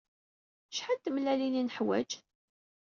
[0.71, 2.09] Acḥal n tmellalin ay neḥwaj?